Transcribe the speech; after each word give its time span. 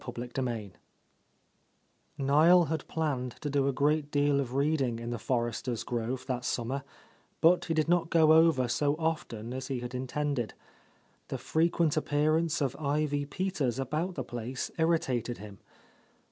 Ill 0.17 0.23
N 0.35 0.73
IEL 2.17 2.69
had 2.69 2.87
planned 2.87 3.33
to 3.33 3.51
do 3.51 3.67
a 3.67 3.71
great 3.71 4.09
deal 4.09 4.39
of 4.39 4.55
reading 4.55 4.97
in 4.97 5.11
the 5.11 5.19
Forresters' 5.19 5.83
grove 5.85 6.25
that 6.25 6.43
summer, 6.43 6.81
but 7.39 7.65
he 7.65 7.75
did 7.75 7.87
not 7.87 8.09
go 8.09 8.31
over 8.33 8.67
so 8.67 8.95
often 8.95 9.53
as 9.53 9.67
he 9.67 9.79
had 9.81 9.93
intended. 9.93 10.55
The 11.27 11.37
frequent 11.37 11.95
appearance 11.97 12.61
of 12.61 12.75
Ivy 12.77 13.27
Peters 13.27 13.77
about 13.77 14.15
the 14.15 14.23
place 14.23 14.71
irritated 14.79 15.37
him. 15.37 15.59